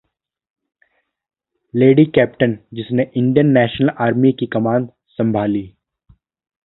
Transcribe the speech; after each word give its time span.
lady 1.73 2.05
captain 2.05 2.57
जिसने 2.73 3.03
Indian 3.15 3.51
National 3.57 3.89
Army 3.99 4.31
की 4.31 4.45
कमान 4.45 4.89
संभाली... 5.19 5.63